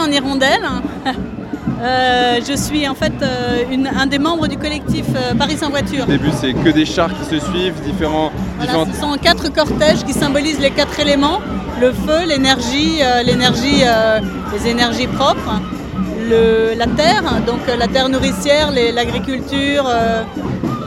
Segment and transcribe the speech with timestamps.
[0.00, 0.62] En hirondelle.
[1.82, 5.68] Euh, je suis en fait euh, une- un des membres du collectif euh, Paris sans
[5.68, 6.04] voiture.
[6.04, 8.30] Au début, c'est que des chars qui se suivent, différents.
[8.56, 11.40] Voilà, différentes- ce sont quatre cortèges qui symbolisent les quatre éléments
[11.80, 13.82] le feu, l'énergie, l'énergie,
[14.54, 15.60] les énergies propres,
[16.30, 19.84] le- la terre, donc la terre nourricière, l'agriculture,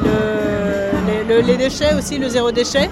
[0.04, 2.90] le- les, le- les déchets aussi, le zéro déchet.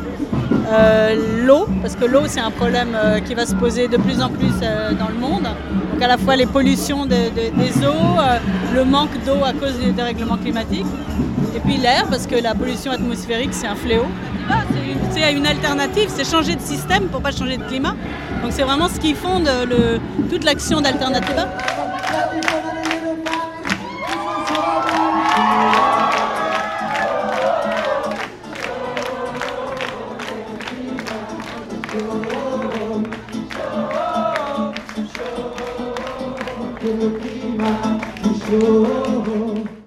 [0.68, 4.20] Euh, l'eau, parce que l'eau c'est un problème euh, qui va se poser de plus
[4.22, 5.44] en plus euh, dans le monde.
[5.94, 8.18] Donc à la fois les pollutions de- de- des eaux,
[8.74, 10.88] le manque d'eau à cause des dérèglements climatiques,
[11.56, 14.06] et puis l'air, parce que la pollution atmosphérique c'est un fléau.
[14.50, 17.96] Ah, c'est une- une alternative, c'est changer de système pour pas changer de climat.
[18.42, 19.48] Donc c'est vraiment ce qui fonde
[20.30, 21.48] toute l'action d'Alternativa.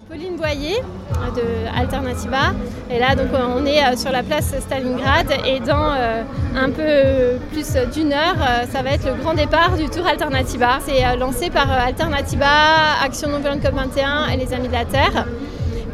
[0.09, 0.83] Pauline Boyer
[1.37, 2.55] de Alternativa.
[2.91, 5.27] Et là, donc, on est euh, sur la place Stalingrad.
[5.47, 6.23] Et dans euh,
[6.57, 10.79] un peu plus d'une heure, euh, ça va être le grand départ du Tour Alternativa.
[10.85, 12.47] C'est lancé par Alternativa,
[13.05, 15.27] Action Non Violente COP21 et les Amis de la Terre.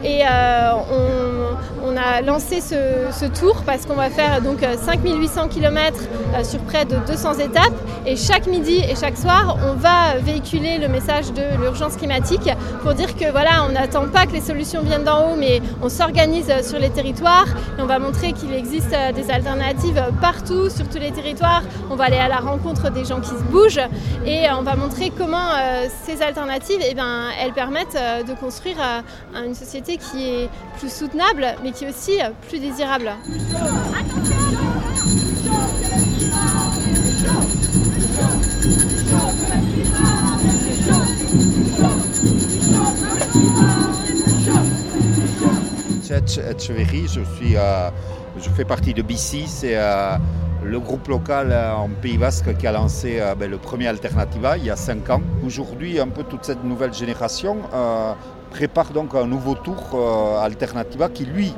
[0.04, 1.33] Et on,
[1.82, 5.98] on a lancé ce, tour parce qu'on va faire donc euh, 5800 km
[6.42, 7.72] sur près de 200 étapes.
[8.06, 12.50] Et chaque midi et chaque soir, on va véhiculer le message de l'urgence climatique
[12.82, 15.88] pour dire que voilà, on n'attend pas que les solutions viennent d'en haut, mais on
[15.88, 17.46] s'organise sur les territoires
[17.78, 21.62] et on va montrer qu'il existe euh, des alternatives partout, sur tous les territoires.
[21.90, 23.88] On va aller à la rencontre des gens qui se bougent
[24.26, 28.34] et euh, on va montrer comment euh, ces alternatives, eh ben, elles permettent euh, de
[28.34, 30.48] construire euh, une société qui est
[30.78, 32.18] plus soutenable, mais qui est aussi
[32.48, 33.12] plus désirable.
[46.56, 47.90] Je, suis, euh,
[48.38, 50.16] je fais partie de BC, c'est euh,
[50.62, 54.64] le groupe local euh, en Pays Basque qui a lancé ben, le premier Alternativa il
[54.64, 55.20] y a cinq ans.
[55.44, 57.58] Aujourd'hui, un peu toute cette nouvelle génération
[58.54, 61.52] prépare donc un nouveau tour euh, Alternativa qui, lui,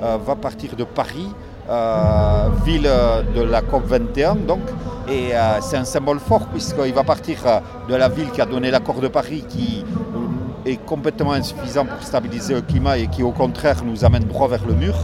[0.00, 1.28] euh, va partir de Paris,
[1.68, 2.88] euh, ville
[3.34, 4.60] de la COP 21 donc,
[5.10, 7.38] et c'est un symbole fort puisqu'il va partir
[7.88, 9.84] de la ville qui a donné l'accord de Paris qui
[10.64, 14.64] est complètement insuffisant pour stabiliser le climat et qui au contraire nous amène droit vers
[14.66, 14.96] le mur.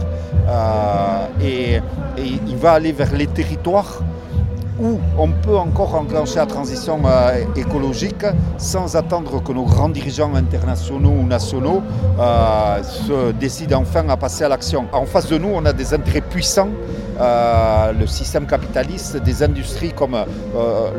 [1.41, 1.81] Et
[2.17, 3.99] il va aller vers les territoires
[4.79, 8.25] où on peut encore enclencher la transition euh, écologique
[8.57, 11.81] sans attendre que nos grands dirigeants internationaux ou nationaux
[12.19, 14.85] euh, se décident enfin à passer à l'action.
[14.91, 16.69] En face de nous, on a des intérêts puissants,
[17.19, 20.17] euh, le système capitaliste, des industries comme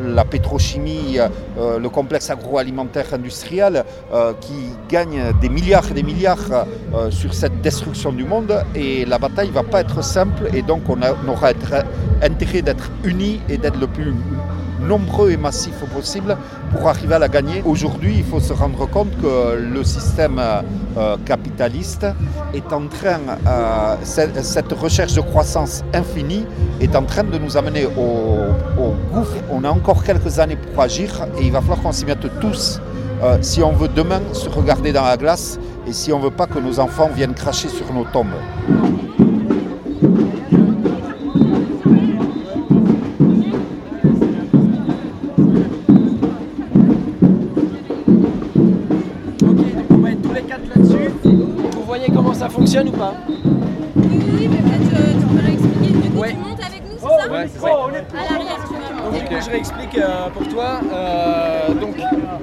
[0.07, 1.17] la pétrochimie,
[1.57, 3.83] le complexe agroalimentaire industriel
[4.41, 6.65] qui gagnent des milliards et des milliards
[7.09, 10.83] sur cette destruction du monde et la bataille ne va pas être simple et donc
[10.89, 10.99] on,
[11.29, 11.49] aura
[12.21, 14.13] intérêt d'être unis et d'être le plus
[14.79, 16.37] nombreux et massif possible
[16.71, 17.63] pour arriver à la gagner.
[17.65, 22.05] Aujourd'hui, il faut se rendre compte que le système euh, capitaliste
[22.53, 26.45] est en train, euh, cette, recherche de croissance infinie
[26.79, 29.37] est en train de nous amener au, au gouffre.
[29.49, 32.79] On a encore quelques années pour agir et il va falloir qu'on s'y mette tous
[33.23, 36.37] euh, si on veut demain se regarder dans la glace et si on ne veut
[36.41, 38.37] pas que nos enfants viennent cracher sur nos tombes.
[53.13, 55.91] Fonctionne ou pas Oui, mais peut-être euh, tu peux l'expliquer.
[55.93, 56.29] Du coup, Ouais.
[56.31, 57.67] tu montes avec nous, c'est Oh, ça ouais, c'est ça.
[57.67, 57.69] À
[58.33, 59.25] l'arrière, tu vas Donc monter.
[59.25, 60.79] coup, je réexplique euh, pour toi.
[60.93, 61.95] Euh, donc,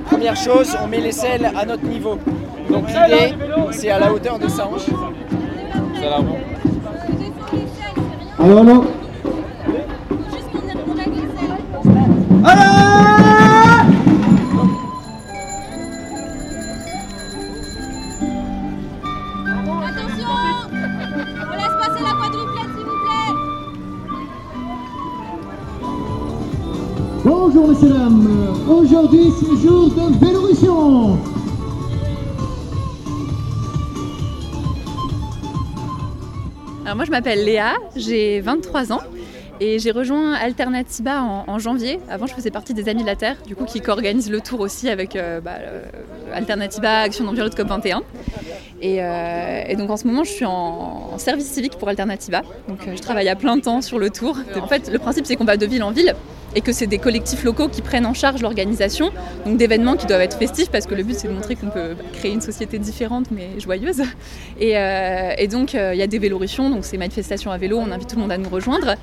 [0.07, 2.19] première chose, on met les selles à notre niveau.
[2.71, 3.35] Donc l'idée,
[3.73, 4.87] c'est à la hauteur de sa hanche.
[4.87, 6.37] Ça là, bon.
[8.43, 8.85] Allô, allô
[27.25, 31.19] Bonjour messieurs dames, aujourd'hui c'est jour de Vélorution.
[36.85, 39.01] Alors moi je m'appelle Léa, j'ai 23 ans
[39.61, 42.01] et j'ai rejoint Alternatiba en, janvier.
[42.11, 44.59] Avant je faisais partie des Amis de la Terre, du coup qui co-organise le tour
[44.59, 45.85] aussi avec euh, bah, euh,
[46.35, 48.03] Alternatiba Action d'Environnement COP 21.
[48.83, 52.43] Euh, et, donc en ce moment, je suis en, service civique pour Alternativa.
[52.69, 54.37] Donc euh, je travaille à plein temps sur le tour.
[54.61, 56.15] En fait, le principe, c'est qu'on va de ville en ville
[56.55, 59.11] et que c'est des collectifs locaux qui prennent en charge l'organisation,
[59.47, 62.33] d'événements qui doivent être festifs parce que le but c'est de montrer qu'on peut créer
[62.33, 64.03] une société différente mais joyeuse.
[64.61, 68.09] Et, euh, donc il y a des vélorussions, donc c'est manifestations à vélo, on invite
[68.09, 68.95] tout le monde à nous rejoindre.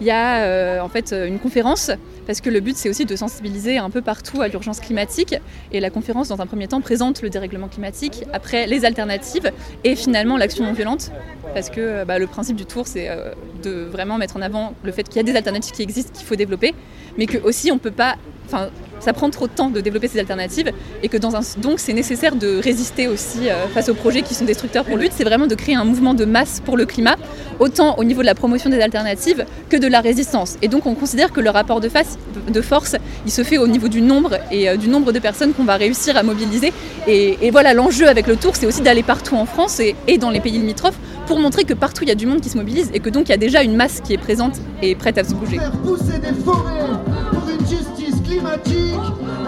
[0.00, 1.90] Il y a en fait une conférence
[2.26, 5.34] parce que le but c'est aussi de sensibiliser un peu partout à l'urgence climatique.
[5.72, 9.50] Et la conférence dans un premier temps présente le dérèglement climatique, après les alternatives
[9.84, 11.10] et finalement l'action non violente.
[11.54, 13.32] Parce que bah, le principe du tour c'est euh,
[13.62, 16.26] de vraiment mettre en avant le fait qu'il y a des alternatives qui existent qu'il
[16.26, 16.74] faut développer
[17.18, 18.16] mais que aussi on peut pas
[18.46, 18.68] enfin
[19.02, 20.70] ça prend trop de temps de développer ces alternatives
[21.02, 24.84] et que donc c'est nécessaire de résister aussi euh, face aux projets qui sont destructeurs
[24.84, 25.10] pour lui.
[25.12, 27.16] C'est vraiment de créer un mouvement de masse pour le climat,
[27.58, 30.56] autant au niveau de la promotion des alternatives que de la résistance.
[30.62, 31.88] Et donc on considère que le rapport de,
[32.62, 35.64] force, il se fait au niveau du nombre et euh, du nombre de personnes qu'on
[35.64, 36.72] va réussir à mobiliser.
[37.08, 40.38] Et, voilà, l'enjeu avec le tour, c'est aussi d'aller partout en France et dans les
[40.38, 43.00] pays limitrophes pour montrer que partout il y a du monde qui se mobilise et
[43.00, 45.34] que donc il y a déjà une masse qui est présente et prête à se
[45.34, 45.58] bouger.
[45.58, 46.90] Faire pousser des forêts
[47.30, 48.94] pour une justice climatique,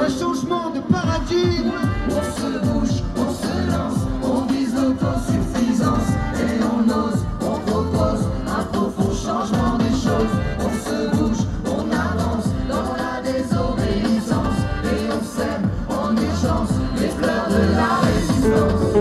[0.00, 1.72] un changement de paradigme.
[2.08, 8.64] On se bouge, on se lance, on vise l'autosuffisance et on ose, on propose un
[8.64, 10.34] profond changement des choses.
[10.60, 17.48] On se bouge, on avance dans la désobéissance et on sème en urgence les fleurs
[17.48, 18.94] de la résistance.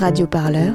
[0.00, 0.74] Radio Parleur